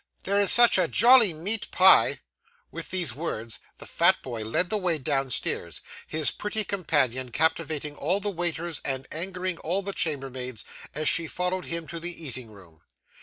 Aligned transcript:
'There 0.23 0.39
is 0.39 0.51
such 0.51 0.79
a 0.79 0.87
jolly 0.87 1.31
meat 1.31 1.69
pie!' 1.69 2.21
With 2.71 2.89
these 2.89 3.13
words, 3.13 3.59
the 3.77 3.85
fat 3.85 4.19
boy 4.23 4.43
led 4.43 4.71
the 4.71 4.77
way 4.79 4.97
downstairs; 4.97 5.79
his 6.07 6.31
pretty 6.31 6.63
companion 6.63 7.29
captivating 7.31 7.95
all 7.95 8.19
the 8.19 8.31
waiters 8.31 8.81
and 8.83 9.07
angering 9.11 9.59
all 9.59 9.83
the 9.83 9.93
chambermaids 9.93 10.65
as 10.95 11.07
she 11.07 11.27
followed 11.27 11.65
him 11.65 11.85
to 11.85 11.99
the 11.99 12.25
eating 12.25 12.49
room. 12.49 12.81